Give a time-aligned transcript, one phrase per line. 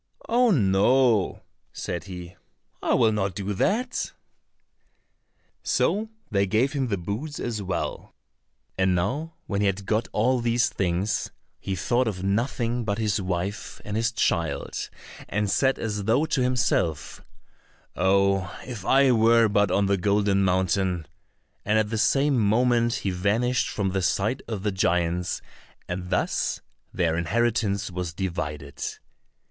[0.27, 2.35] "Oh, no," said he,
[2.81, 4.13] "I will not do that."
[5.61, 8.15] So they gave him the boots as well.
[8.79, 11.29] And now when he had got all these things,
[11.59, 14.89] he thought of nothing but his wife and his child,
[15.29, 17.23] and said as though to himself,
[17.95, 21.05] "Oh, if I were but on the Golden Mountain,"
[21.63, 25.43] and at the same moment he vanished from the sight of the giants,
[25.87, 26.59] and thus
[26.91, 28.83] their inheritance was divided.